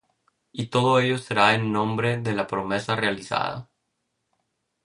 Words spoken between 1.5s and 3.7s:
en nombre de la promesa realizada.